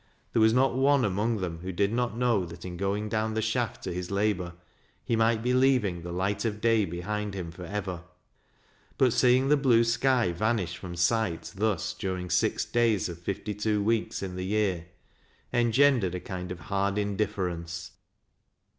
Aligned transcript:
There 0.33 0.41
was 0.41 0.51
not 0.51 0.73
one 0.75 1.05
among 1.05 1.41
them 1.41 1.59
who 1.59 1.71
did 1.71 1.93
not 1.93 2.17
know 2.17 2.43
that 2.47 2.65
in 2.65 2.75
going 2.75 3.07
down 3.07 3.35
the 3.35 3.39
shaft 3.43 3.83
to 3.83 3.93
his 3.93 4.09
labor, 4.09 4.55
he 5.05 5.15
might 5.15 5.43
be 5.43 5.53
leaving 5.53 6.01
the 6.01 6.11
light 6.11 6.43
of 6.43 6.59
day 6.59 6.85
behind 6.85 7.35
hitn 7.35 7.53
forever. 7.53 8.01
But 8.97 9.13
seeing 9.13 9.49
the 9.49 9.57
blue 9.57 9.83
sky 9.83 10.31
vanish 10.31 10.75
from 10.75 10.95
sight 10.95 11.53
thus 11.55 11.93
during 11.93 12.31
six 12.31 12.65
days 12.65 13.09
of 13.09 13.19
fifty 13.19 13.53
two 13.53 13.83
weeks 13.83 14.23
in 14.23 14.35
the 14.37 14.43
year, 14.45 14.87
engendered 15.53 16.15
a 16.15 16.19
kind 16.19 16.51
of 16.51 16.61
hard 16.61 16.97
indifference. 16.97 17.91